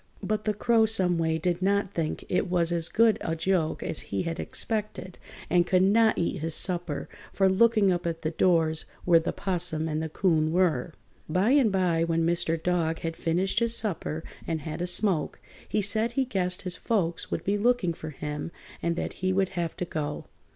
[0.23, 3.99] But the Crow some way did not think it was as good a joke as
[4.09, 8.85] he had expected and could not eat his supper for looking up at the doors
[9.05, 10.95] where the 'Possum and the 'Coon were.
[11.29, 12.57] By and by, when Mr.
[12.63, 17.29] Dog had finished his supper and had a smoke, he said he guessed his folks
[17.29, 20.25] would be looking for him and that he would have to go.